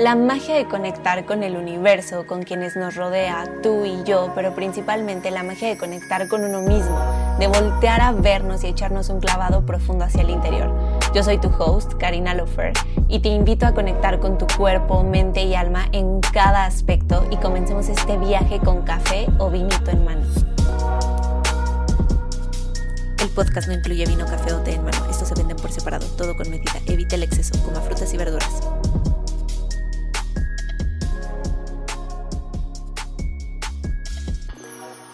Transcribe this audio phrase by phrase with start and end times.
[0.00, 4.54] La magia de conectar con el universo, con quienes nos rodea, tú y yo, pero
[4.54, 6.98] principalmente la magia de conectar con uno mismo,
[7.38, 10.72] de voltear a vernos y echarnos un clavado profundo hacia el interior.
[11.14, 12.72] Yo soy tu host, Karina Lofer,
[13.08, 17.36] y te invito a conectar con tu cuerpo, mente y alma en cada aspecto y
[17.36, 20.22] comencemos este viaje con café o vinito en mano.
[23.20, 25.04] El podcast no incluye vino, café o té en mano.
[25.10, 26.72] Estos se venden por separado, todo con medida.
[26.86, 28.62] Evita el exceso, coma frutas y verduras.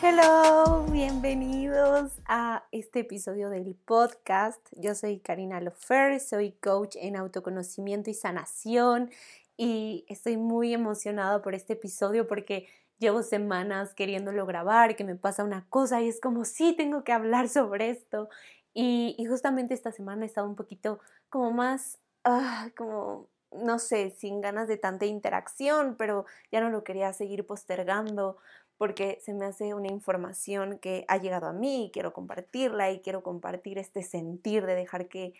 [0.08, 4.64] Hello, bienvenidos a este episodio del podcast.
[4.76, 9.10] Yo soy Karina Lofer, soy coach en autoconocimiento y sanación
[9.56, 12.68] y estoy muy emocionada por este episodio porque
[13.00, 17.10] llevo semanas queriéndolo grabar, que me pasa una cosa y es como, sí, tengo que
[17.10, 18.28] hablar sobre esto.
[18.74, 24.40] Y, justamente esta semana he estado un poquito como más, ah, como, no sé, sin
[24.40, 28.36] ganas de tanta interacción, pero ya no lo quería seguir postergando
[28.78, 33.00] porque se me hace una información que ha llegado a mí y quiero compartirla y
[33.00, 35.34] quiero compartir este sentir de dejar que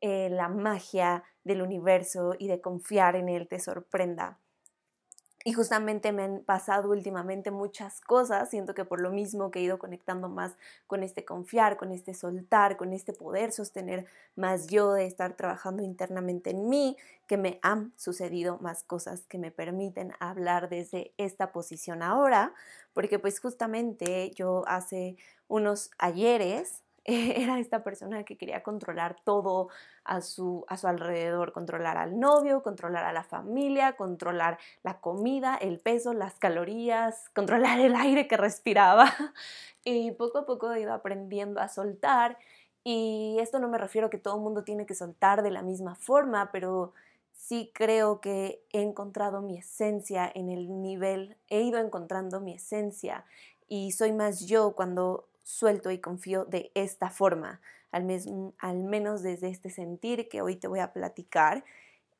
[0.00, 4.38] eh, la magia del universo y de confiar en él te sorprenda.
[5.44, 9.62] Y justamente me han pasado últimamente muchas cosas, siento que por lo mismo que he
[9.62, 10.56] ido conectando más
[10.88, 15.84] con este confiar, con este soltar, con este poder sostener más yo de estar trabajando
[15.84, 16.96] internamente en mí,
[17.28, 22.52] que me han sucedido más cosas que me permiten hablar desde esta posición ahora,
[22.92, 26.82] porque pues justamente yo hace unos ayeres
[27.36, 29.68] era esta persona que quería controlar todo
[30.04, 35.56] a su, a su alrededor, controlar al novio, controlar a la familia, controlar la comida,
[35.56, 39.12] el peso, las calorías, controlar el aire que respiraba.
[39.84, 42.36] Y poco a poco he ido aprendiendo a soltar.
[42.84, 45.62] Y esto no me refiero a que todo el mundo tiene que soltar de la
[45.62, 46.92] misma forma, pero
[47.32, 53.24] sí creo que he encontrado mi esencia en el nivel, he ido encontrando mi esencia
[53.66, 58.06] y soy más yo cuando suelto y confío de esta forma, al,
[58.58, 61.64] al menos desde este sentir que hoy te voy a platicar.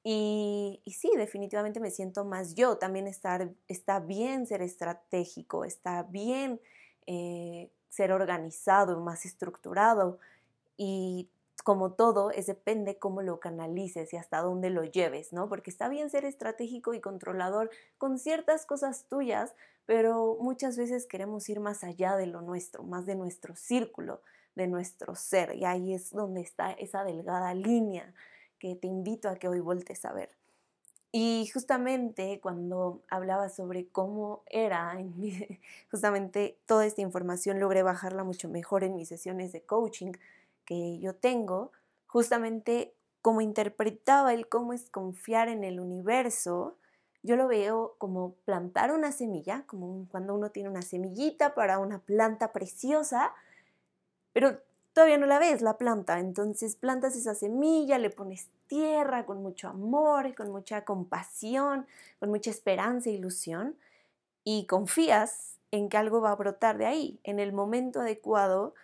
[0.03, 2.79] Y, sí, definitivamente me siento más yo.
[2.79, 6.59] También estar, está bien ser estratégico, está bien
[7.07, 10.19] eh, ser organizado, más estructurado.
[10.79, 11.29] Y
[11.65, 15.51] como todo, es depende cómo lo canalices y hasta dónde lo lleves, ¿no?
[15.51, 17.69] Porque está bien ser estratégico y controlador
[17.99, 19.53] con ciertas cosas tuyas,
[19.89, 24.21] pero muchas veces queremos ir más allá de lo nuestro, más de nuestro círculo,
[24.55, 28.13] de nuestro ser, y ahí es donde está esa delgada línea
[28.59, 30.29] que te invito a que hoy voltes a ver.
[31.11, 34.95] Y justamente cuando hablaba sobre cómo era,
[35.91, 40.13] justamente toda esta información logré bajarla mucho mejor en mis sesiones de coaching
[40.67, 41.73] que yo tengo,
[42.07, 46.77] justamente cómo interpretaba el cómo es confiar en el universo,
[47.23, 51.99] yo lo veo como plantar una semilla, como cuando uno tiene una semillita para una
[51.99, 53.33] planta preciosa,
[54.33, 54.61] pero
[54.93, 59.69] todavía no la ves la planta, entonces plantas esa semilla, le pones tierra con mucho
[59.69, 61.87] amor, con mucha compasión,
[62.21, 63.77] con mucha esperanza e ilusión,
[64.45, 68.75] y confías en que algo va a brotar de ahí, en el momento adecuado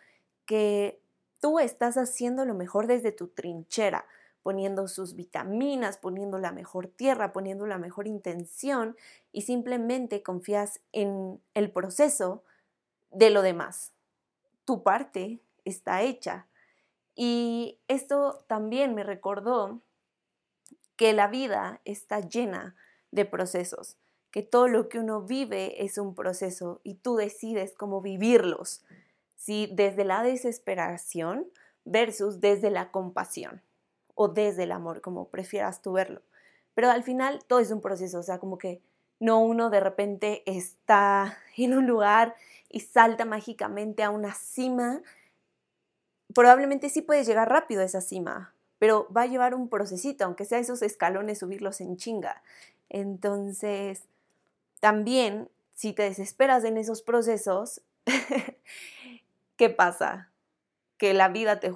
[0.44, 1.00] que
[1.40, 4.06] tú estás haciendo lo mejor desde tu trinchera,
[4.44, 8.94] poniendo sus vitaminas, poniendo la mejor tierra, poniendo la mejor intención
[9.32, 12.44] y simplemente confías en el proceso
[13.10, 13.93] de lo demás.
[14.66, 16.47] Tu parte está hecha.
[17.15, 19.81] Y esto también me recordó
[20.97, 22.76] que la vida está llena
[23.12, 23.97] de procesos,
[24.31, 28.84] que todo lo que uno vive es un proceso y tú decides cómo vivirlos,
[29.37, 31.47] si desde la desesperación
[31.87, 33.62] versus desde la compasión
[34.14, 36.22] o desde el amor, como prefieras tú verlo.
[36.75, 38.80] Pero al final todo es un proceso, o sea, como que
[39.20, 42.34] no uno de repente está en un lugar
[42.69, 45.02] y salta mágicamente a una cima.
[46.34, 50.44] Probablemente sí puedes llegar rápido a esa cima, pero va a llevar un procesito, aunque
[50.44, 52.43] sea esos escalones, subirlos en chinga.
[52.88, 54.05] Entonces,
[54.81, 57.82] también, si te desesperas en esos procesos,
[59.56, 60.31] ¿qué pasa?
[60.99, 61.72] Que la vida te,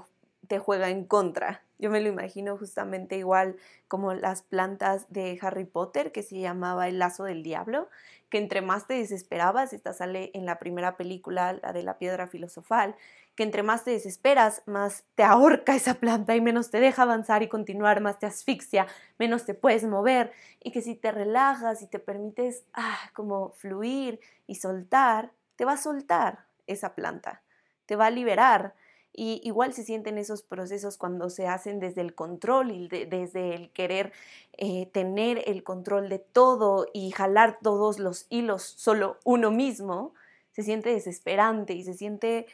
[0.49, 5.65] te juega en contra yo me lo imagino justamente igual como las plantas de Harry
[5.65, 7.89] Potter, que se llamaba el lazo del diablo,
[8.31, 12.27] que entre más te desesperabas, esta sale en la primera película, la de la piedra
[12.27, 12.97] filosofal,
[13.37, 17.43] que entre más te desesperas, más te ahorca esa planta y menos te deja avanzar
[17.45, 18.89] y continuar, más te asfixia,
[19.19, 24.19] menos te puedes mover y que si te relajas y te permites ah, como fluir
[24.49, 27.43] y soltar, te va a soltar esa planta,
[27.87, 28.75] te va a liberar
[29.19, 33.69] Y igual se sienten esos procesos cuando se hacen desde el control y desde el
[33.73, 34.13] querer
[34.53, 40.15] eh, tener el control de todo y jalar todos los hilos solo uno mismo.
[40.53, 42.47] Se siente desesperante y se siente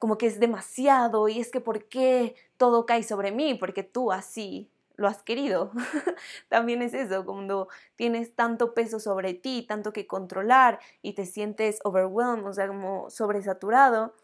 [0.00, 3.54] como que es demasiado y es que ¿por qué todo cae sobre mí?
[3.54, 5.70] Porque tú así lo has querido.
[6.48, 11.78] También es eso, cuando tienes tanto peso sobre ti, tanto que controlar y te sientes
[11.84, 14.14] overwhelmed, o sea, como sobresaturado,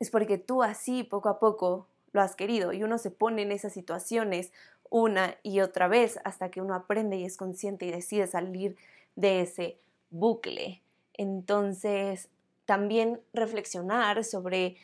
[0.00, 3.52] es porque tú así poco a poco lo has querido y uno se pone en
[3.52, 4.52] esas situaciones
[4.90, 8.76] una y otra vez hasta que uno aprende y es consciente y decide salir
[9.16, 9.78] de ese
[10.10, 10.82] bucle.
[11.14, 12.28] Entonces,
[12.64, 14.76] también reflexionar sobre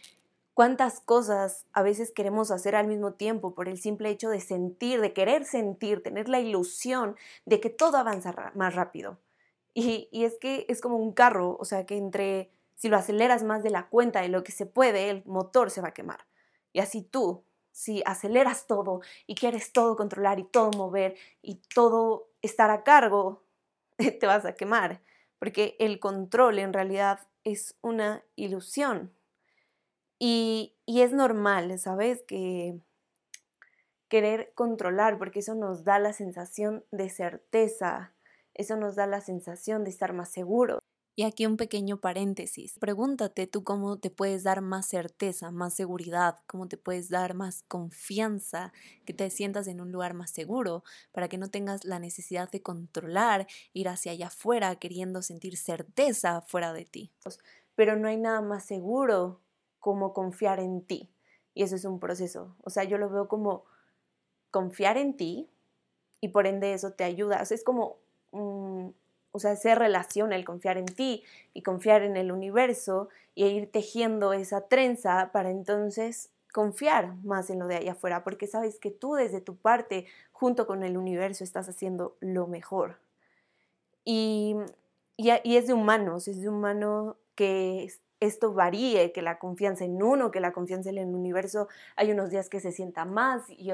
[0.53, 5.01] cuántas cosas a veces queremos hacer al mismo tiempo por el simple hecho de sentir,
[5.01, 9.19] de querer sentir, tener la ilusión de que todo avanza más rápido.
[9.75, 13.43] Y, y, es que es como un carro, o sea que entre, si lo aceleras
[13.43, 16.27] más de la cuenta de lo que se puede, el motor se va a quemar.
[16.73, 22.31] Y así tú, si aceleras todo y quieres todo controlar y todo mover y todo
[22.43, 23.45] estar a cargo,
[24.21, 25.03] te vas a quemar,
[25.39, 29.13] porque el control en realidad es una ilusión.
[30.19, 32.23] Y, es normal, ¿sabes?
[32.23, 32.79] Que
[34.09, 38.15] querer controlar, porque eso nos da la sensación de certeza,
[38.55, 40.79] eso nos da la sensación de estar más seguro.
[41.17, 42.77] Y aquí un pequeño paréntesis.
[42.81, 47.63] Pregúntate tú cómo te puedes dar más certeza, más seguridad, cómo te puedes dar más
[47.69, 48.73] confianza,
[49.05, 50.83] que te sientas en un lugar más seguro,
[51.13, 56.41] para que no tengas la necesidad de controlar, ir hacia allá afuera queriendo sentir certeza
[56.41, 57.13] fuera de ti.
[57.77, 59.41] Pero no hay nada más seguro
[59.79, 61.11] como confiar en ti.
[61.55, 62.57] Y eso es un proceso.
[62.65, 63.65] O sea, yo lo veo como
[64.51, 65.49] confiar en ti
[66.21, 67.41] y por ende eso te ayuda.
[67.41, 67.99] O sea, es como,
[69.37, 73.69] o sea, se relaciona el confiar en ti y confiar en el universo y ir
[73.69, 78.93] tejiendo esa trenza para entonces confiar más en lo de allá afuera, porque sabes que
[78.93, 83.01] tú desde tu parte, junto con el universo, estás haciendo lo mejor.
[84.05, 84.55] Y,
[85.17, 90.01] y, y es de humanos, es de humano que esto varíe, que la confianza en
[90.01, 91.67] uno, que la confianza en el universo,
[91.97, 93.73] hay unos días que se sienta más y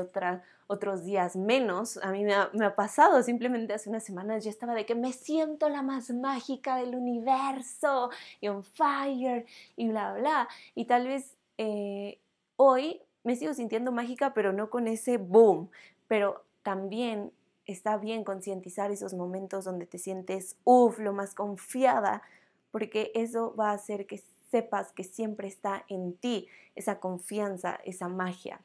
[0.71, 1.99] otros días menos.
[1.99, 5.69] A mí me ha, pasado, simplemente hace unas semanas ya estaba de que me siento
[5.69, 9.47] la más mágica del universo y on fire
[9.77, 10.49] y bla, bla.
[10.77, 12.21] Y tal vez eh,
[12.55, 15.71] hoy me sigo sintiendo mágica, pero no con ese boom.
[16.07, 17.33] Pero también
[17.67, 22.23] está bien concientizar esos momentos donde te sientes, uff, lo más confiada,
[22.71, 24.23] porque eso va a hacer que
[24.53, 26.47] sepas que siempre está en ti
[26.77, 28.61] esa confianza, esa magia.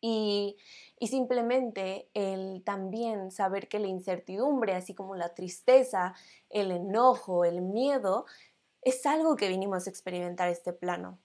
[0.00, 0.56] Y,
[1.00, 6.14] simplemente el también saber que la incertidumbre, así como la tristeza,
[6.50, 8.26] el enojo, el miedo,
[8.82, 11.18] es algo que vinimos a experimentar este plano.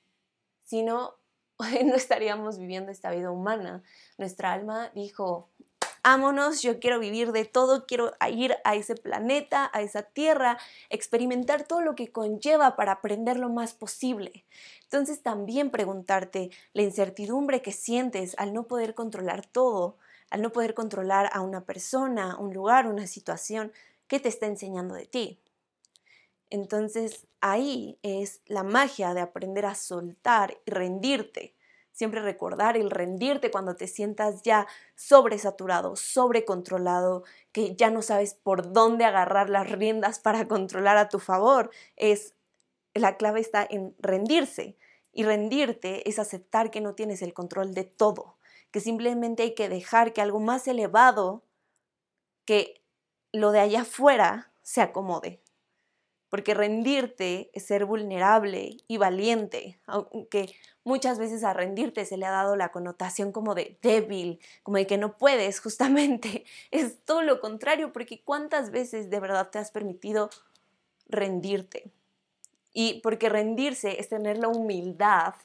[0.63, 1.15] Si no,
[1.85, 3.83] no estaríamos viviendo esta vida humana.
[4.17, 5.49] Nuestra alma dijo,
[6.03, 10.57] ámonos, yo quiero vivir de todo, quiero ir a ese planeta, a esa tierra,
[10.89, 14.45] experimentar todo lo que conlleva para aprender lo más posible.
[14.83, 19.97] Entonces también preguntarte la incertidumbre que sientes al no poder controlar todo,
[20.29, 23.71] al no poder controlar a una persona, un lugar, una situación,
[24.07, 25.39] ¿qué te está enseñando de ti?
[26.49, 31.55] Entonces ahí es la magia de aprender a soltar y rendirte
[31.93, 38.73] Siempre recordar el rendirte cuando te sientas ya sobresaturado, sobrecontrolado, que ya no sabes por
[38.73, 41.69] dónde agarrar las riendas para controlar a tu favor.
[41.95, 42.33] Es
[42.95, 44.75] la clave está en rendirse.
[45.11, 48.37] Y rendirte es aceptar que no tienes el control de todo,
[48.71, 51.43] que simplemente hay que dejar que algo más elevado
[52.45, 52.81] que
[53.31, 55.43] lo de allá afuera se acomode
[56.33, 62.31] porque rendirte es ser vulnerable y valiente, aunque muchas veces a rendirte se le ha
[62.31, 66.45] dado la connotación como de débil, como de que no puedes, justamente.
[66.71, 70.29] Es todo lo contrario, porque cuántas veces de verdad te has permitido
[71.07, 71.91] rendirte.
[72.73, 75.35] Y porque rendirse es tener la humildad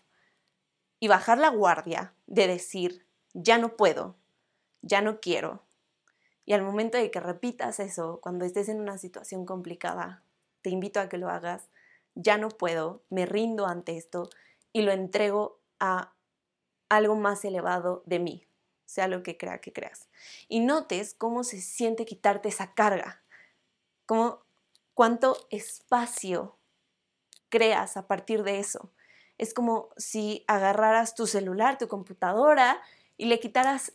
[1.01, 4.17] y bajar la guardia de decir, ya no puedo,
[4.83, 5.63] ya no quiero.
[6.47, 10.23] Y al momento de que repitas eso, cuando estés en una situación complicada,
[10.63, 11.69] te invito a que lo hagas,
[12.15, 14.31] ya no puedo, me rindo ante esto
[14.73, 16.15] y lo entrego a
[16.89, 18.47] algo más elevado de mí,
[18.87, 20.09] sea lo que crea que creas.
[20.49, 23.23] Y notes cómo se siente quitarte esa carga,
[24.07, 24.45] cómo,
[24.95, 26.59] cuánto espacio
[27.49, 28.93] creas a partir de eso.
[29.37, 32.81] Es como si agarraras tu celular, tu computadora
[33.17, 33.93] y le quitaras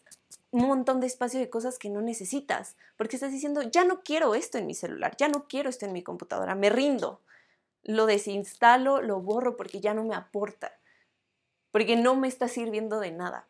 [0.51, 4.36] un montón de espacio de cosas que no necesitas, porque estás diciendo, ya no quiero
[4.36, 7.22] esto en mi celular, ya no quiero esto en mi computadora, me rindo,
[7.83, 10.79] lo desinstalo, lo borro porque ya no me aporta.
[11.71, 13.47] porque no me está sirviendo de nada.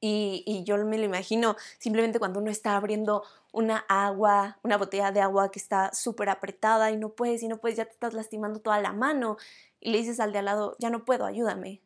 [0.00, 5.12] Y, y, yo me lo imagino simplemente cuando uno está abriendo una agua, una botella
[5.12, 8.12] de agua que está súper apretada y no puedes y no puedes, ya te estás
[8.12, 9.36] lastimando toda la mano
[9.80, 11.80] y le dices al de al lado, ya no puedo, ayúdame.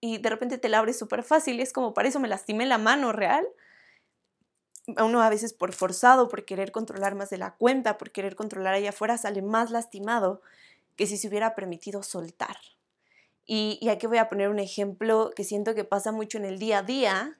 [0.00, 2.66] Y de repente te la abres súper fácil y es como, para eso me lastimé
[2.66, 3.46] la mano real.
[4.86, 8.74] Uno a veces por forzado, por querer controlar más de la cuenta, por querer controlar
[8.74, 10.42] allá afuera, sale más lastimado
[10.96, 12.56] que si se hubiera permitido soltar.
[13.46, 16.78] Y, aquí voy a poner un ejemplo que siento que pasa mucho en el día
[16.78, 17.38] a día,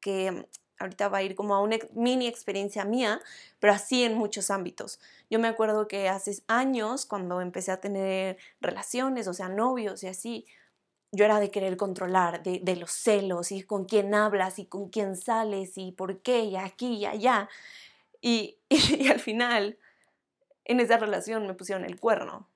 [0.00, 0.46] que
[0.78, 3.20] ahorita va a ir como a una mini experiencia mía,
[3.58, 5.00] pero así en muchos ámbitos.
[5.28, 10.06] Yo me acuerdo que hace años, cuando empecé a tener relaciones, o sea, novios y
[10.06, 10.46] así,
[11.12, 15.16] yo era de querer controlar, de, los celos y con quién hablas y con quién
[15.16, 17.48] sales y por qué y aquí y allá.
[18.20, 19.78] y, y al final,
[20.64, 22.48] en esa relación me pusieron el cuerno.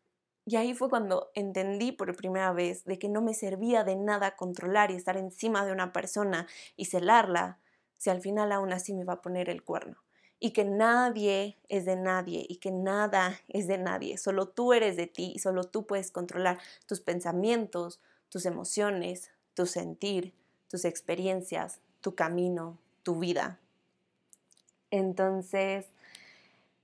[0.44, 4.34] Y ahí fue cuando entendí por primera vez de que no me servía de nada
[4.36, 7.58] controlar y estar encima de una persona y celarla
[7.96, 10.02] si al final aún así me va a poner el cuerno.
[10.40, 14.18] Y que nadie es de nadie y que nada es de nadie.
[14.18, 18.00] Solo tú eres de ti y solo tú puedes controlar tus pensamientos,
[18.32, 20.32] tus emociones, tu sentir,
[20.68, 23.58] tus experiencias, tu camino, tu vida.
[24.90, 25.84] Entonces,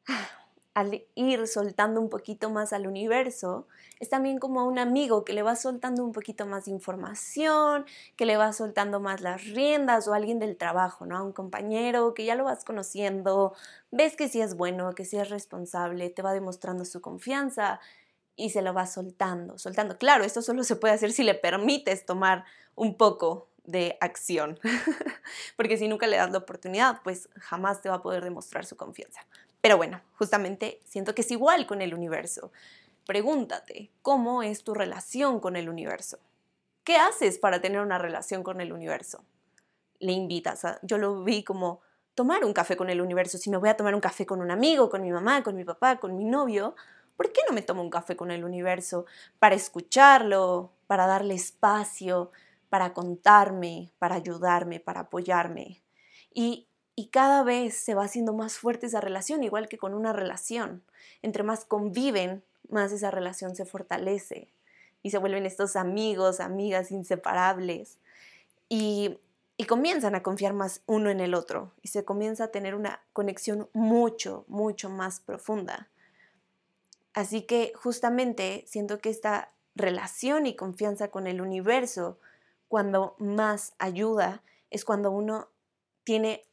[0.75, 3.67] al ir soltando un poquito más al universo,
[3.99, 7.87] es también como a un amigo que le va soltando un poquito más de información,
[8.15, 11.17] que le va soltando más las riendas o alguien del trabajo, ¿no?
[11.17, 13.55] A un compañero que ya lo vas conociendo,
[13.91, 17.81] ves que sí es bueno, que sí es responsable, te va demostrando su confianza
[18.39, 19.99] y se lo va soltando, soltando.
[19.99, 22.45] Claro, esto solo se puede hacer si le permites tomar
[22.77, 24.59] un poco de acción,
[25.57, 28.77] porque si nunca le das la oportunidad, pues jamás te va a poder demostrar su
[28.77, 29.27] confianza.
[29.61, 32.53] Pero bueno, justamente siento que es igual con el universo.
[33.07, 36.21] Pregúntate, ¿cómo es tu relación con el universo?
[36.85, 39.25] ¿Qué haces para tener una relación con el universo?
[39.99, 41.81] Le invitas yo lo vi como
[42.15, 43.37] tomar un café con el universo.
[43.37, 45.65] Si me voy a tomar un café con un amigo, con mi mamá, con mi
[45.65, 46.77] papá, con mi novio,
[47.19, 49.05] ¿por qué no me tomo un café con el universo?
[49.39, 52.31] Para escucharlo, para darle espacio,
[52.71, 55.83] para contarme, para ayudarme, para apoyarme.
[56.33, 60.13] Y y cada vez se va haciendo más fuerte esa relación, igual que con una
[60.13, 60.83] relación.
[61.23, 64.53] Entre más conviven, más esa relación se fortalece
[65.01, 68.01] y se vuelven estos amigos, amigas inseparables.
[68.69, 69.21] Y,
[69.57, 73.01] y comienzan a confiar más uno en el otro y se comienza a tener una
[73.13, 75.89] conexión mucho, mucho más profunda.
[77.19, 82.21] Así que justamente siento que esta relación y confianza con el universo,
[82.69, 85.49] cuando más ayuda, es cuando uno
[86.05, 86.47] tiene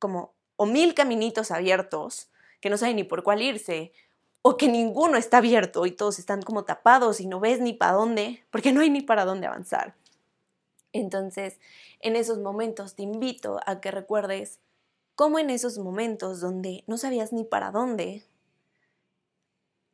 [0.00, 3.92] como o mil caminitos abiertos que no saben ni por cuál irse,
[4.42, 7.92] o que ninguno está abierto y todos están como tapados y no ves ni para
[7.92, 9.94] dónde, porque no hay ni para dónde avanzar.
[10.92, 11.60] Entonces,
[12.00, 14.58] en esos momentos te invito a que recuerdes
[15.14, 18.24] cómo en esos momentos donde no sabías ni para dónde,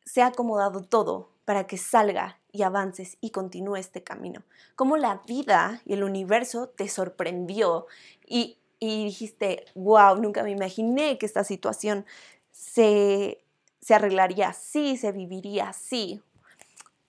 [0.09, 4.43] se ha acomodado todo para que salga y avances y continúe este camino.
[4.75, 7.87] Cómo la vida y el universo te sorprendió
[8.27, 12.07] y y dijiste, wow, nunca me imaginé que esta situación
[12.51, 13.45] se,
[13.91, 16.23] arreglaría así, se viviría así.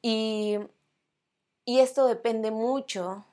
[0.01, 0.57] Y,
[1.65, 3.25] y esto depende mucho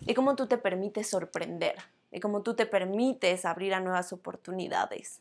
[0.00, 1.76] de cómo tú te permites sorprender,
[2.10, 5.20] de cómo tú te permites abrir a nuevas oportunidades.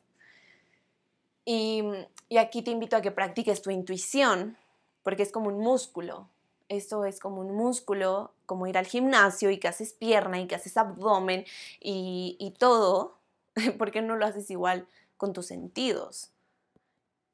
[1.49, 1.81] Y,
[2.27, 4.57] y, aquí te invito a que practiques tu intuición,
[5.01, 6.27] porque es como un músculo.
[6.67, 10.55] Esto es como un músculo, como ir al gimnasio y que haces pierna y que
[10.55, 11.45] haces abdomen
[11.79, 13.15] y, todo.
[13.77, 16.31] ¿Por qué no lo haces igual con tus sentidos?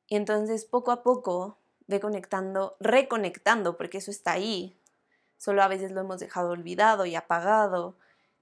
[0.08, 4.78] Y entonces poco a poco ve conectando, reconectando, porque eso está ahí.
[5.40, 7.96] Solo a veces lo hemos dejado olvidado y apagado,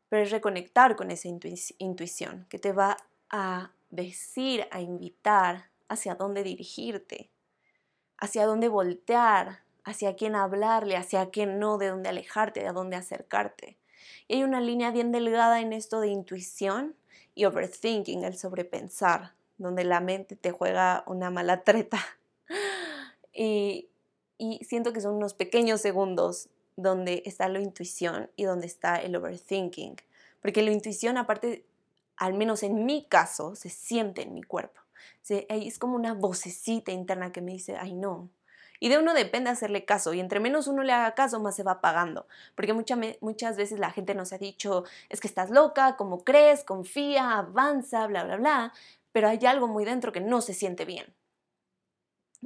[0.09, 2.97] pero es reconectar con esa intuición que te va
[3.29, 7.29] a decir, a invitar hacia dónde dirigirte,
[8.17, 13.77] hacia dónde voltear, hacia quién hablarle, hacia quién no, de dónde alejarte, de dónde acercarte.
[14.27, 16.95] Y hay una línea bien delgada en esto de intuición
[17.35, 21.99] y overthinking, el sobrepensar, donde la mente te juega una mala treta.
[23.33, 23.87] Y,
[24.63, 29.97] siento que son unos pequeños segundos donde está la intuición y donde está el overthinking.
[30.41, 31.63] Porque la intuición, aparte,
[32.21, 34.79] al menos en mi caso, se siente en mi cuerpo.
[35.27, 38.29] Es como una vocecita interna que me dice, ay no,
[38.79, 41.63] y de uno depende hacerle caso y entre menos uno le haga caso, más se
[41.63, 42.27] va pagando.
[42.53, 46.63] Porque muchas veces la gente nos ha dicho, es que estás loca, ¿cómo crees?
[46.63, 48.73] Confía, avanza, bla, bla, bla.
[49.11, 51.13] Pero hay algo muy dentro que no se siente bien.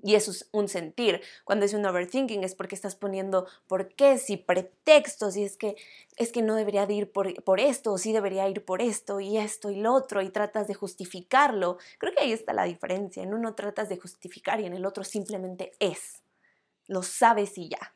[0.03, 1.21] Y eso es un sentir.
[1.45, 5.75] Cuando es un overthinking es porque estás poniendo por qué, si pretextos, y es que,
[6.17, 9.19] es que no debería de ir por, por esto, o sí debería ir por esto,
[9.19, 11.77] y esto y lo otro, y tratas de justificarlo.
[11.97, 13.23] Creo que ahí está la diferencia.
[13.23, 16.21] En uno tratas de justificar y en el otro simplemente es.
[16.87, 17.93] Lo sabes y ya.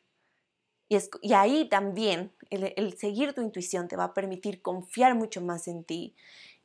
[0.88, 5.40] Y, es, y ahí también el seguir tu intuición te va a permitir confiar mucho
[5.40, 6.16] más en ti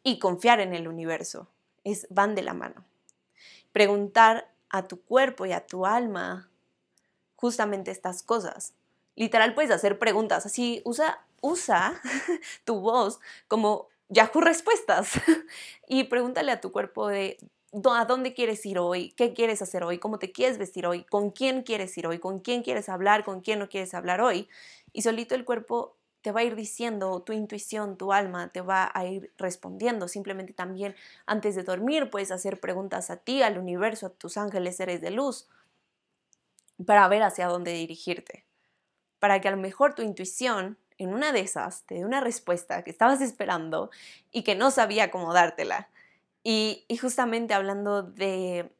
[0.01, 1.49] y confiar en el universo.
[1.83, 2.85] Es, van de la mano.
[3.71, 6.49] Preguntar a tu cuerpo y a tu alma
[7.35, 8.73] justamente estas cosas.
[9.15, 12.01] Literal puedes hacer preguntas así, usa, usa
[12.65, 15.11] tu voz como Yahoo Respuestas
[15.87, 17.37] y pregúntale a tu cuerpo de
[17.83, 21.31] a dónde quieres ir hoy, qué quieres hacer hoy, cómo te quieres vestir hoy, con
[21.31, 24.47] quién quieres ir hoy, con quién quieres hablar, con quién no quieres hablar hoy.
[24.93, 28.89] Y solito el cuerpo te va a ir diciendo, tu intuición, tu alma te va
[28.95, 30.07] a ir respondiendo.
[30.07, 30.95] Simplemente también
[31.27, 35.11] antes de dormir puedes hacer preguntas a ti, al universo, a tus ángeles, seres de
[35.11, 35.47] luz,
[36.83, 38.43] para ver hacia dónde dirigirte.
[39.19, 42.83] Para que a lo mejor tu intuición en una de esas te dé una respuesta
[42.83, 43.91] que estabas esperando
[44.31, 45.89] y que no sabía cómo dártela.
[46.41, 48.71] Y, justamente hablando de,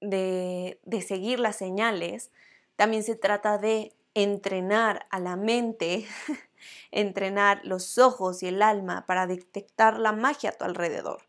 [0.00, 2.32] de seguir las señales,
[2.74, 6.06] también se trata de entrenar a la mente,
[6.90, 11.22] entrenar los ojos y el alma para detectar la magia a tu alrededor.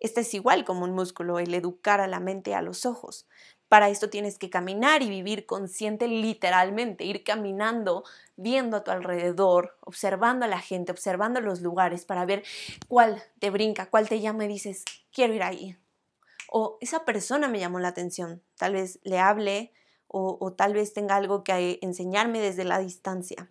[0.00, 3.28] Este es igual como un músculo, el educar a la mente a los ojos.
[3.68, 8.04] Para esto tienes que caminar y vivir consciente literalmente, ir caminando,
[8.36, 12.42] viendo a tu alrededor, observando a la gente, observando los lugares para ver
[12.88, 15.78] cuál te brinca, cuál te llama y dices, quiero ir ahí.
[16.50, 19.72] O esa persona me llamó la atención, tal vez le hable,
[20.12, 23.50] o, tal vez tenga algo que enseñarme desde la distancia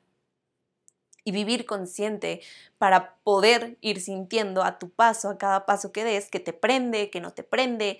[1.23, 2.41] y vivir consciente
[2.77, 7.09] para poder ir sintiendo a tu paso, a cada paso que des, que te prende,
[7.09, 7.99] que no te prende,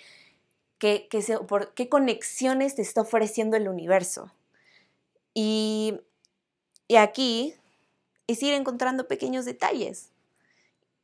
[0.78, 1.08] que,
[1.48, 4.32] por, qué conexiones te está ofreciendo el universo.
[5.34, 6.02] Y,
[6.88, 7.56] y aquí
[8.28, 10.11] es ir encontrando pequeños detalles.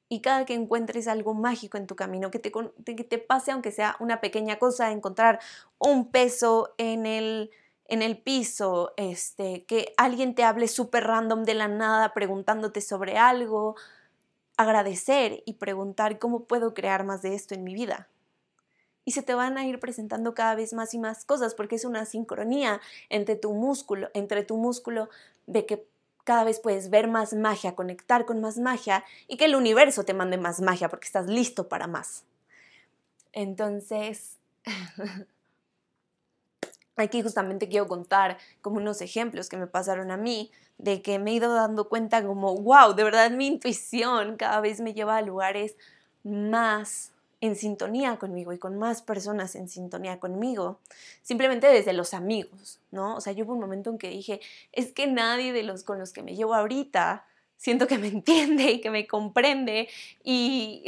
[0.10, 3.72] Y cada que encuentres algo mágico en tu camino, que te, que te pase, aunque
[3.72, 5.39] sea una pequeña cosa, encontrar
[5.80, 7.52] un peso en el,
[7.86, 13.17] en el piso, este, que alguien te hable súper random de la nada preguntándote sobre
[13.17, 13.76] algo,
[14.58, 18.08] agradecer y preguntar cómo puedo crear más de esto en mi vida.
[19.06, 21.86] Y se te van a ir presentando cada vez más y más cosas porque es
[21.86, 25.10] una sincronía entre tu músculo, entre tu músculo
[25.46, 25.88] de que
[26.28, 30.13] cada vez puedes ver más magia, conectar con más magia y que el universo te
[30.13, 32.26] mande más magia porque estás listo para más.
[33.32, 34.36] Entonces,
[36.98, 41.32] aquí justamente quiero contar como unos ejemplos que me pasaron a mí de que me
[41.32, 45.22] he ido dando cuenta como, wow, de verdad mi intuición cada vez me lleva a
[45.22, 45.78] lugares
[46.26, 50.80] más en sintonía conmigo y con más personas en sintonía conmigo,
[51.21, 53.15] simplemente desde los amigos, ¿no?
[53.15, 56.00] O sea, yo hubo un momento en que dije, es que nadie de los con
[56.00, 57.26] los que me llevo ahorita
[57.58, 59.88] siento que me entiende y que me comprende
[60.23, 60.84] y,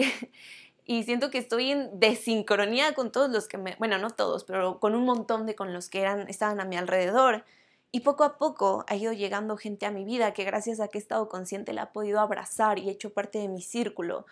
[0.85, 4.79] y siento que estoy en desincronía con todos los que me, bueno, no todos, pero
[4.79, 7.45] con un montón de con los que eran, estaban a mi alrededor.
[7.91, 10.99] Y poco a poco ha ido llegando gente a mi vida que gracias a que
[10.99, 14.27] he estado consciente la ha podido abrazar y he hecho parte de mi círculo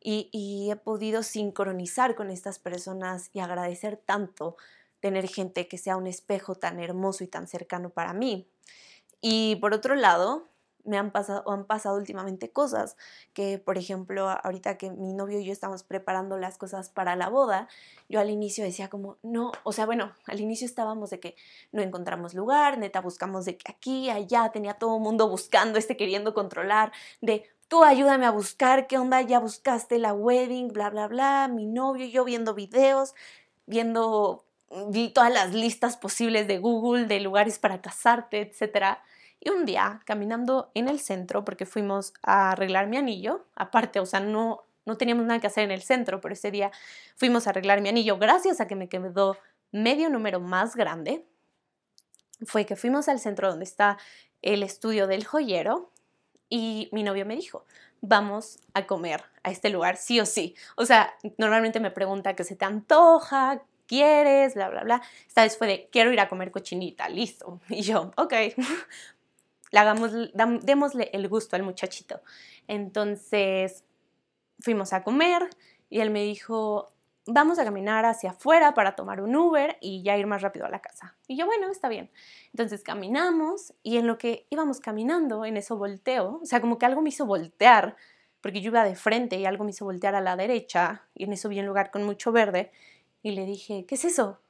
[0.00, 4.56] y, he podido sincronizar con estas personas y agradecer tanto
[5.00, 8.48] tener gente que sea un espejo tan hermoso y tan cercano para mí.
[9.20, 10.48] Y por otro lado,
[10.84, 12.96] me han pasado, han pasado últimamente cosas
[13.34, 17.28] que, por ejemplo, ahorita que mi novio y yo estamos preparando las cosas para la
[17.28, 17.68] boda,
[18.08, 21.36] yo al inicio decía como, no, o sea, bueno, al inicio estábamos de que
[21.72, 25.96] no encontramos lugar, neta buscamos de que aquí, allá, tenía todo el mundo buscando, este
[25.96, 31.06] queriendo controlar, de, tú ayúdame a buscar qué onda, ya buscaste la wedding, bla, bla,
[31.06, 33.14] bla, mi novio y yo viendo videos,
[33.64, 34.44] viendo
[34.88, 38.98] vi todas las listas posibles de Google de lugares para casarte, etc.
[39.38, 44.06] Y un día, caminando en el centro, porque fuimos a arreglar mi anillo, aparte, o
[44.06, 46.72] sea, no, no teníamos nada que hacer en el centro, pero ese día
[47.14, 49.36] fuimos a arreglar mi anillo gracias a que me quedó
[49.70, 51.24] medio número más grande,
[52.44, 53.96] fue que fuimos al centro donde está
[54.42, 55.89] el estudio del joyero
[56.50, 57.64] y mi novio me dijo,
[58.00, 60.54] vamos a comer a este lugar, sí o sí.
[60.76, 65.02] O sea, normalmente me pregunta qué se te antoja, quieres, bla, bla, bla.
[65.26, 67.60] Esta vez fue de, quiero ir a comer cochinita, listo.
[67.68, 68.34] Y yo, ok,
[69.72, 70.12] hagamos,
[70.62, 72.20] démosle el gusto al muchachito.
[72.68, 73.84] Entonces,
[74.58, 75.48] fuimos a comer
[75.88, 76.92] y él me dijo,
[77.32, 80.68] vamos a caminar hacia afuera para tomar un Uber y ya ir más rápido a
[80.68, 81.16] la casa.
[81.26, 82.10] Y yo, bueno, está bien.
[82.52, 86.86] Entonces caminamos y en lo que íbamos caminando, en eso volteo, o sea, como que
[86.86, 87.96] algo me hizo voltear,
[88.40, 91.32] porque yo iba de frente y algo me hizo voltear a la derecha y en
[91.32, 92.72] eso vi un lugar con mucho verde
[93.22, 94.40] y le dije, ¿qué es eso?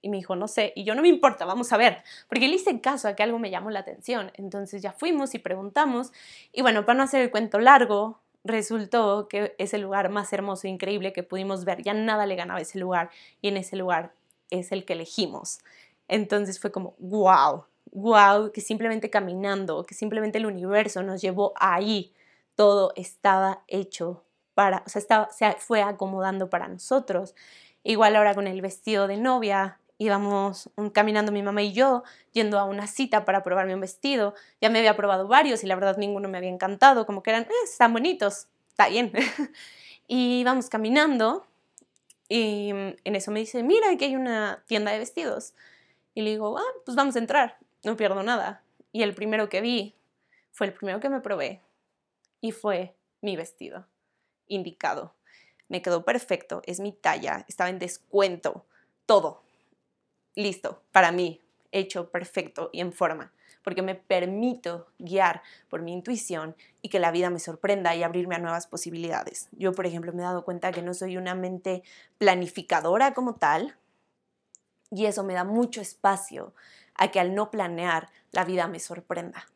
[0.00, 2.56] Y me dijo, no sé, y yo no me importa, vamos a ver, porque le
[2.56, 4.32] hice caso a que algo me llamó la atención.
[4.34, 6.12] Entonces ya fuimos y preguntamos,
[6.52, 10.66] y bueno, para no hacer el cuento largo, resultó que es el lugar más hermoso
[10.66, 14.12] e increíble que pudimos ver, ya nada le ganaba ese lugar, y en ese lugar
[14.50, 15.60] es el que elegimos.
[16.08, 22.12] Entonces fue como, wow, wow, que simplemente caminando, que simplemente el universo nos llevó ahí,
[22.54, 24.24] todo estaba hecho
[24.54, 27.34] para, o sea, estaba, se fue acomodando para nosotros.
[27.84, 32.02] Igual ahora con el vestido de novia, íbamos caminando mi mamá y yo,
[32.32, 34.34] yendo a una cita para probarme un vestido.
[34.60, 37.42] Ya me había probado varios y la verdad ninguno me había encantado, como que eran,
[37.44, 39.12] eh, están bonitos, está bien.
[40.08, 41.46] y íbamos caminando
[42.28, 45.54] y en eso me dice, mira, aquí hay una tienda de vestidos.
[46.14, 48.62] Y le digo, ah, pues vamos a entrar, no pierdo nada.
[48.90, 49.94] Y el primero que vi
[50.50, 51.60] fue el primero que me probé
[52.40, 53.86] y fue mi vestido
[54.48, 55.14] indicado.
[55.68, 58.66] Me quedó perfecto, es mi talla, estaba en descuento,
[59.06, 59.41] todo
[60.34, 61.40] listo para mí,
[61.72, 67.10] hecho perfecto y en forma, porque me permito guiar por mi intuición y que la
[67.10, 69.48] vida me sorprenda y abrirme a nuevas posibilidades.
[69.52, 71.82] Yo, por ejemplo, me he dado cuenta que no soy una mente
[72.18, 73.76] planificadora como tal,
[74.90, 76.54] y eso me da mucho espacio
[76.94, 79.46] a que al no planear la vida me sorprenda.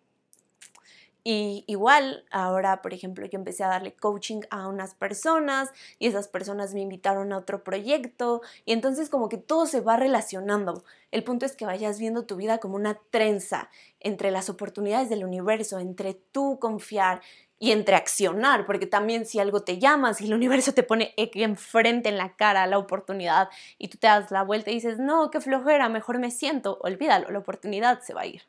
[1.29, 6.29] Y igual, ahora, por ejemplo, yo empecé a darle coaching a unas personas y esas
[6.29, 10.85] personas me invitaron a otro proyecto y entonces como que todo se va relacionando.
[11.11, 15.25] El punto es que vayas viendo tu vida como una trenza entre las oportunidades del
[15.25, 17.23] universo, entre tú confiar
[17.59, 22.09] y entre accionar, porque también si algo te llama, si el universo te pone enfrente
[22.09, 25.41] en la cara la oportunidad y tú te das la vuelta y dices, no, qué
[25.41, 28.43] flojera, mejor me siento, olvídalo, la oportunidad se va a ir.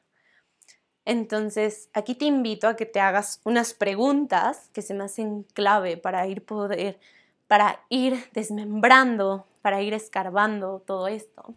[1.09, 5.95] Entonces, aquí te invito a que te hagas unas preguntas que se me hacen clave
[5.95, 6.99] para ir poder
[7.47, 11.55] para ir desmembrando, para ir escarbando todo esto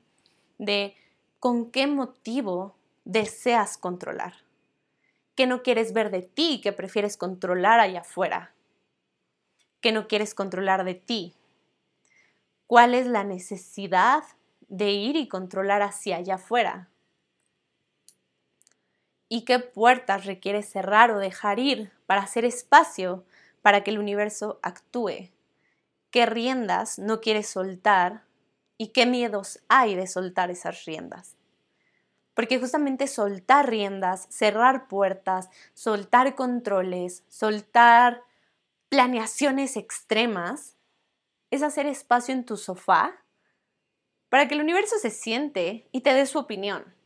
[0.59, 0.95] de
[1.41, 4.35] con qué motivo deseas controlar.
[5.35, 8.55] ¿Qué no quieres ver de ti que prefieres controlar allá afuera?
[9.81, 11.35] ¿Qué no quieres controlar de ti?
[12.69, 14.23] ¿Cuál es la necesidad
[14.69, 16.89] de ir y controlar hacia allá afuera?
[19.33, 23.25] Y qué puertas requiere cerrar o dejar ir para hacer espacio
[23.62, 25.31] para que el universo actúe,
[26.11, 28.25] qué riendas no quieres soltar
[28.77, 31.37] y qué miedos hay de soltar esas riendas.
[32.35, 38.25] Porque justamente soltar riendas, cerrar puertas, soltar controles, soltar
[38.88, 40.77] planeaciones extremas,
[41.53, 43.14] es hacer espacio en tu sofá
[44.29, 47.00] para que el universo se siente y te dé su opinión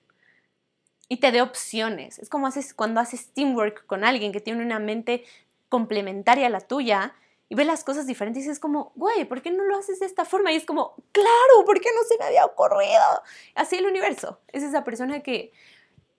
[1.09, 2.19] y te dé opciones.
[2.19, 5.25] Es como haces cuando haces teamwork con alguien que tiene una mente
[5.69, 7.15] complementaria a la tuya
[7.49, 10.07] y ve las cosas diferentes y es como, güey, ¿por qué no lo haces de
[10.07, 10.53] esta forma?
[10.53, 13.23] Y es como, claro, ¿por qué no se me había ocurrido?
[13.55, 14.41] Así el universo.
[14.53, 15.53] Es esa persona que,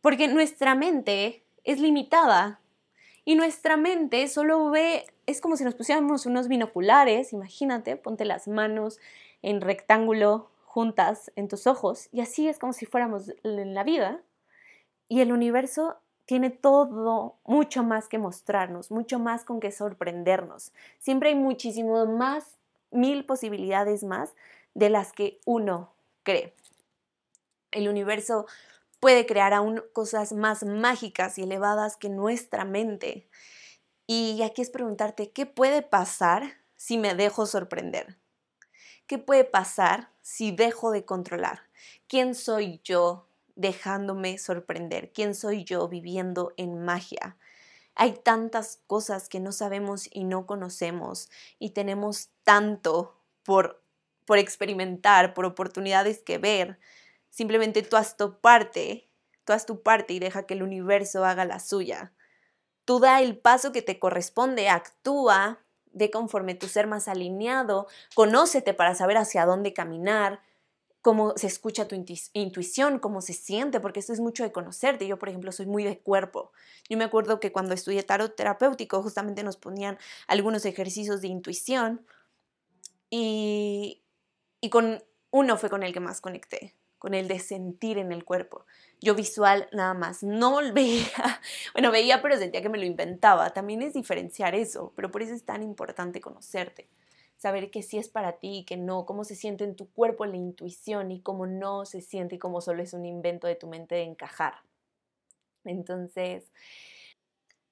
[0.02, 2.60] porque nuestra mente es limitada
[3.24, 8.48] y nuestra mente solo ve, es como si nos pusiéramos unos binoculares, imagínate, ponte las
[8.48, 9.00] manos
[9.42, 14.22] en rectángulo juntas en tus ojos y así es como si fuéramos en la vida
[15.08, 20.74] y el universo tiene todo, mucho más que mostrarnos, mucho más con que sorprendernos.
[20.98, 22.58] Siempre hay muchísimo más,
[22.90, 24.34] mil posibilidades más
[24.74, 26.56] de las que uno cree.
[27.72, 28.48] El universo
[29.00, 33.28] puede crear aún cosas más mágicas y elevadas que nuestra mente.
[34.08, 36.44] Y aquí es preguntarte, ¿qué puede pasar
[36.76, 38.18] si me dejo sorprender?
[39.06, 41.62] ¿Qué puede pasar si dejo de controlar?
[42.08, 45.12] ¿Quién soy yo dejándome sorprender.
[45.14, 47.38] ¿Quién soy yo viviendo en magia?
[47.96, 53.82] Hay tantas cosas que no sabemos y no conocemos y tenemos tanto por,
[54.26, 56.78] por experimentar, por oportunidades que ver.
[57.30, 59.10] Simplemente tú haz tu parte,
[59.46, 62.12] tú haz tu parte y deja que el universo haga la suya.
[62.84, 65.60] Tú da el paso que te corresponde, actúa
[65.96, 70.42] de conforme tu ser más alineado, conócete para saber hacia dónde caminar,
[71.06, 71.94] cómo se escucha tu
[72.34, 75.06] intuición, cómo se siente, porque esto es mucho de conocerte.
[75.06, 76.52] Yo, por ejemplo, soy muy de cuerpo.
[76.90, 82.04] Yo me acuerdo que cuando estudié tarot terapéutico, justamente nos ponían algunos ejercicios de intuición
[83.12, 84.02] y,
[84.62, 88.26] y con uno fue con el que más conecté, con el de sentir en el
[88.26, 88.66] cuerpo.
[89.00, 91.40] Yo visual nada más, no veía,
[91.74, 93.52] bueno, veía, pero sentía que me lo inventaba.
[93.52, 96.90] También es diferenciar eso, pero por eso es tan importante conocerte
[97.38, 100.26] saber que sí es para ti y que no, cómo se siente en tu cuerpo
[100.26, 103.68] la intuición y cómo no se siente y cómo solo es un invento de tu
[103.68, 104.54] mente de encajar.
[105.64, 106.52] Entonces,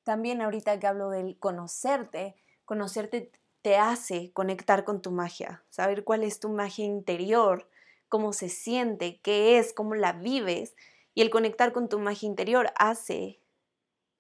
[0.04, 6.24] también ahorita que hablo del conocerte, conocerte te hace conectar con tu magia, saber cuál
[6.24, 7.68] es tu magia interior
[8.14, 10.76] cómo se siente, qué es, cómo la vives.
[11.16, 13.40] Y el conectar con tu magia interior hace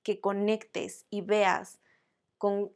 [0.02, 1.78] que conectes y veas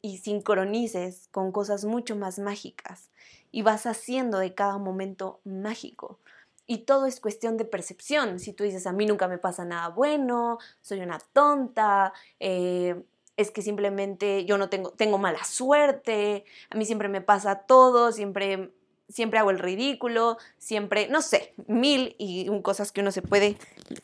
[0.01, 3.09] y sincronices con cosas mucho más mágicas.
[3.51, 6.19] Y vas haciendo de cada momento mágico.
[6.65, 8.39] Y todo es cuestión de percepción.
[8.39, 13.01] Si tú dices, a mí nunca me pasa nada bueno, soy una tonta, eh,
[13.37, 18.11] es que simplemente yo no tengo, tengo mala suerte, a mí siempre me pasa todo,
[18.11, 18.71] siempre,
[19.07, 23.57] siempre hago el ridículo, siempre, no sé, mil y cosas que uno se puede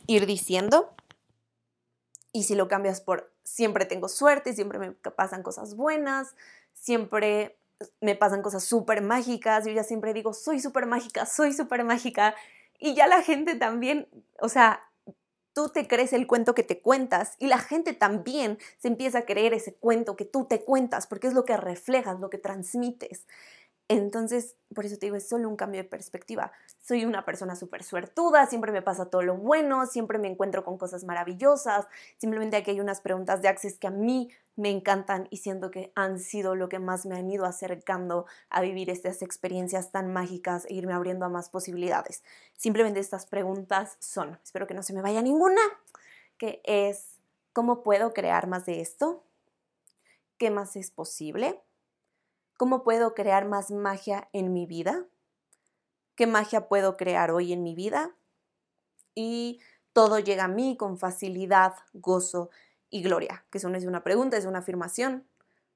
[0.08, 0.94] ir diciendo.
[2.32, 6.36] Y si lo cambias por siempre tengo suerte, siempre me pasan cosas buenas,
[6.74, 7.58] siempre
[8.02, 12.36] me pasan cosas súper mágicas, yo ya siempre digo, soy súper mágica, soy súper mágica,
[12.80, 14.08] y ya la gente también,
[14.42, 14.82] o sea,
[15.54, 19.26] tú te crees el cuento que te cuentas y la gente también se empieza a
[19.26, 23.26] creer ese cuento que tú te cuentas porque es lo que reflejas, lo que transmites.
[23.90, 26.52] Entonces, por eso te digo, es solo un cambio de perspectiva.
[26.82, 30.78] Soy una persona súper suertuda, siempre me pasa todo lo bueno, siempre me encuentro con
[30.78, 31.88] cosas maravillosas.
[32.18, 35.92] Simplemente aquí hay unas preguntas de Access que a mí me encantan y siento que
[35.96, 40.66] han sido lo que más me han ido acercando a vivir estas experiencias tan mágicas
[40.66, 42.24] e irme abriendo a más posibilidades.
[42.56, 45.62] Simplemente estas preguntas son, espero que no se me vaya ninguna,
[46.38, 47.20] que es,
[47.52, 49.24] ¿cómo puedo crear más de esto?
[50.38, 51.62] ¿Qué más es posible?
[52.64, 55.06] ¿Cómo puedo crear más magia en mi vida?
[56.16, 58.16] ¿Qué magia puedo crear hoy en mi vida?
[59.16, 59.60] Y
[59.92, 62.52] todo llega a mí con facilidad, gozo
[62.90, 65.28] y gloria, que eso no es una pregunta, es una afirmación,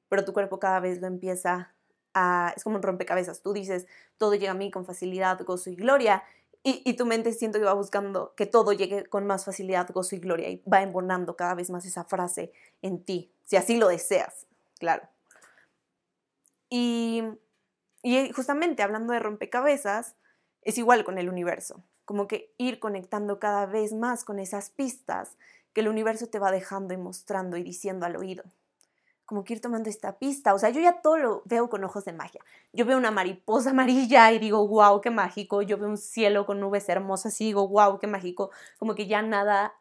[0.07, 1.73] pero tu cuerpo cada vez lo empieza
[2.13, 2.53] a...
[2.55, 3.85] es como un rompecabezas, tú dices,
[4.17, 6.23] todo llega a mí con facilidad, gozo y gloria,
[6.63, 10.19] y, tu mente siento que va buscando que todo llegue con más facilidad, gozo y
[10.19, 14.47] gloria, y va embonando cada vez más esa frase en ti, si así lo deseas,
[14.79, 15.09] claro.
[16.69, 17.23] Y,
[18.03, 20.15] y justamente hablando de rompecabezas,
[20.61, 25.37] es igual con el universo, como que ir conectando cada vez más con esas pistas
[25.73, 28.43] que el universo te va dejando y mostrando y diciendo al oído.
[29.25, 30.53] Como que ir tomando esta pista.
[30.53, 32.41] O sea, yo ya todo lo veo con ojos de magia.
[32.73, 35.61] Yo veo una mariposa amarilla y digo, wow, qué mágico.
[35.61, 38.51] Yo veo un cielo con nubes hermosas y digo, wow, qué mágico.
[38.79, 39.75] Como que ya nada,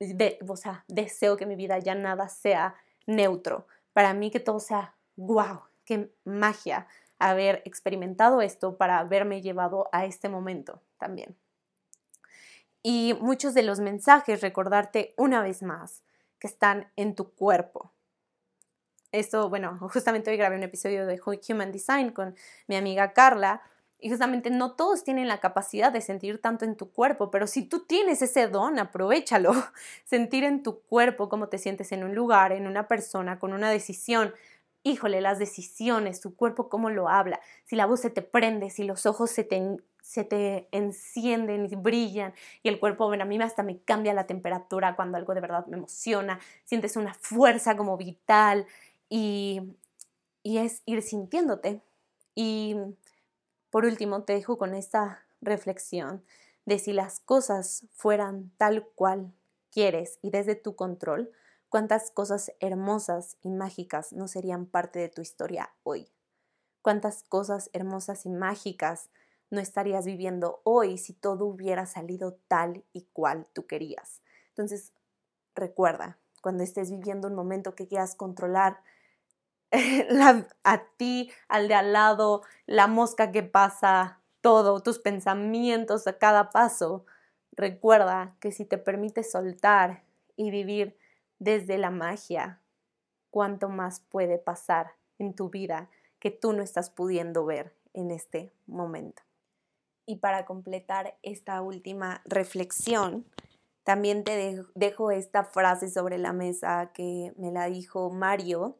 [0.00, 2.74] de, o sea, deseo que mi vida ya nada sea
[3.06, 3.66] neutro.
[3.92, 6.86] Para mí que todo sea, wow, qué magia
[7.18, 11.36] haber experimentado esto para haberme llevado a este momento también.
[12.82, 16.02] Y muchos de los mensajes, recordarte una vez más
[16.40, 17.92] que están en tu cuerpo.
[19.12, 22.34] Esto, bueno, justamente hoy grabé un episodio de Human Design con
[22.66, 23.62] mi amiga Carla
[24.02, 27.62] y justamente no todos tienen la capacidad de sentir tanto en tu cuerpo, pero si
[27.62, 29.52] tú tienes ese don, aprovechalo.
[30.04, 33.70] Sentir en tu cuerpo cómo te sientes en un lugar, en una persona, con una
[33.70, 34.34] decisión,
[34.82, 38.84] híjole, las decisiones, tu cuerpo cómo lo habla, si la voz se te prende, si
[38.84, 43.40] los ojos se te, se te encienden y brillan y el cuerpo, bueno, a mí
[43.40, 47.96] hasta me cambia la temperatura cuando algo de verdad me emociona, sientes una fuerza como
[47.96, 48.66] vital
[49.08, 49.76] y,
[50.42, 51.80] y es ir sintiéndote.
[52.34, 52.76] Y
[53.70, 56.22] por último, te dejo con esta reflexión
[56.64, 59.32] de si las cosas fueran tal cual
[59.70, 61.32] quieres y desde tu control,
[61.72, 66.12] ¿Cuántas cosas hermosas y mágicas no serían parte de tu historia hoy?
[66.82, 69.08] ¿Cuántas cosas hermosas y mágicas
[69.48, 74.20] no estarías viviendo hoy si todo hubiera salido tal y cual tú querías?
[74.48, 74.92] Entonces,
[75.54, 78.82] recuerda, cuando estés viviendo un momento que quieras controlar
[80.64, 86.50] a ti, al de al lado, la mosca que pasa, todo, tus pensamientos a cada
[86.50, 87.06] paso,
[87.52, 90.04] recuerda que si te permites soltar
[90.36, 90.98] y vivir
[91.42, 92.60] desde la magia,
[93.30, 98.52] cuánto más puede pasar en tu vida que tú no estás pudiendo ver en este
[98.66, 99.22] momento.
[100.06, 103.26] Y para completar esta última reflexión,
[103.82, 108.78] también te dejo esta frase sobre la mesa que me la dijo Mario.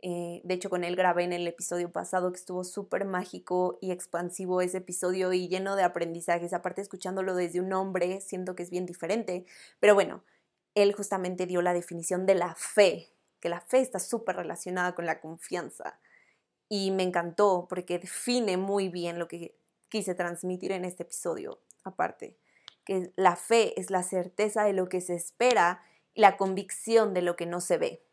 [0.00, 3.90] Eh, de hecho, con él grabé en el episodio pasado que estuvo súper mágico y
[3.90, 6.54] expansivo ese episodio y lleno de aprendizajes.
[6.54, 9.44] Aparte, escuchándolo desde un hombre, siento que es bien diferente.
[9.78, 10.22] Pero bueno,
[10.82, 15.06] él justamente dio la definición de la fe, que la fe está súper relacionada con
[15.06, 15.98] la confianza.
[16.68, 19.56] Y me encantó porque define muy bien lo que
[19.88, 22.36] quise transmitir en este episodio, aparte,
[22.84, 25.82] que la fe es la certeza de lo que se espera
[26.14, 28.04] y la convicción de lo que no se ve.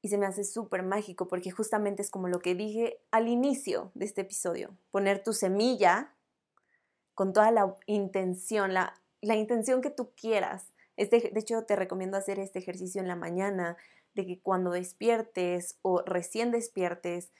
[0.00, 3.90] Y se me hace súper mágico porque justamente es como lo que dije al inicio
[3.94, 6.14] de este episodio, poner tu semilla
[7.14, 12.38] con toda la intención, la, la intención que tú quieras de hecho, te recomiendo hacer
[12.38, 13.76] este ejercicio en la mañana,
[14.14, 17.32] de que cuando despiertes o recién despiertes,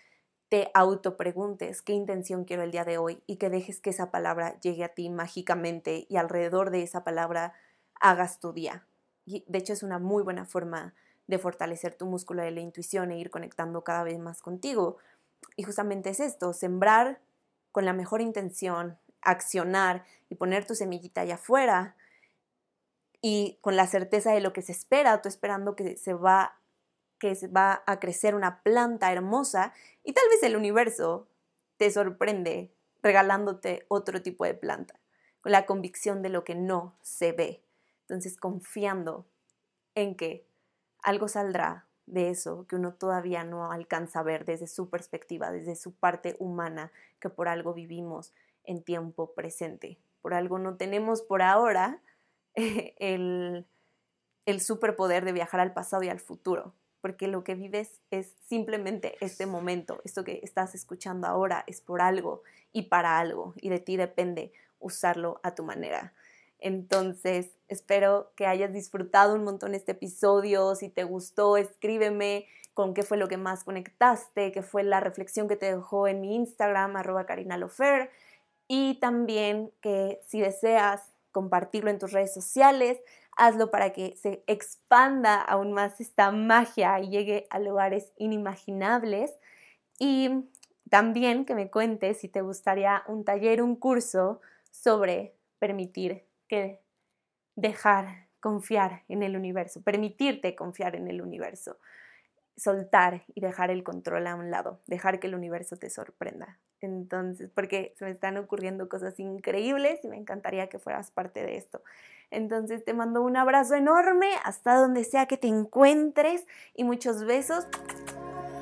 [0.49, 4.59] te autopreguntes qué intención quiero el día de hoy y que dejes que esa palabra
[4.61, 7.55] llegue a ti mágicamente y alrededor de esa palabra
[8.01, 8.87] hagas tu día.
[9.27, 10.95] De hecho es una muy buena forma
[11.27, 14.99] de fortalecer tu músculo de la intuición e ir conectando cada vez más contigo.
[15.57, 17.21] Y justamente es esto, sembrar
[17.73, 21.97] con la mejor intención, accionar y poner tu semillita allá afuera
[23.27, 26.59] y con la certeza de lo que se espera, tú esperando que se va
[27.19, 31.27] que se va a crecer una planta hermosa y tal vez el universo
[31.79, 32.71] te sorprende
[33.03, 35.01] regalándote otro tipo de planta,
[35.41, 37.65] con la convicción de lo que no se ve.
[38.03, 39.25] Entonces, confiando
[39.95, 40.47] en que
[40.99, 45.77] algo saldrá de eso que uno todavía no alcanza a ver desde su perspectiva, desde
[45.77, 48.35] su parte humana, que por algo vivimos
[48.65, 49.99] en tiempo presente.
[50.21, 52.03] Por algo no tenemos por ahora
[52.99, 53.67] el,
[54.47, 59.17] el superpoder de viajar al pasado y al futuro, porque lo que vives es simplemente
[59.21, 63.79] este momento, esto que estás escuchando ahora es por algo y para algo, y de
[63.79, 66.13] ti depende usarlo a tu manera.
[66.59, 70.75] Entonces, espero que hayas disfrutado un montón este episodio.
[70.75, 75.47] Si te gustó, escríbeme con qué fue lo que más conectaste, qué fue la reflexión
[75.47, 78.11] que te dejó en mi Instagram, arroba carinalofer.
[78.67, 81.03] Y también que si deseas
[81.35, 83.03] compartirlo en tus redes sociales,
[83.37, 89.35] hazlo para que se expanda aún más esta magia y llegue a lugares inimaginables.
[89.99, 90.47] Y
[90.89, 96.81] también que me cuentes si te gustaría un taller, un curso sobre permitir que
[97.57, 101.79] dejar confiar en el universo, permitirte confiar en el universo,
[102.57, 106.59] soltar y dejar el control a un lado, dejar que el universo te sorprenda.
[106.81, 111.57] Entonces, porque se me están ocurriendo cosas increíbles y me encantaría que fueras parte de
[111.57, 111.83] esto.
[112.31, 117.67] Entonces, te mando un abrazo enorme hasta donde sea que te encuentres y muchos besos.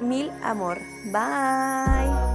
[0.01, 0.79] Mil amor.
[1.13, 2.32] Bye.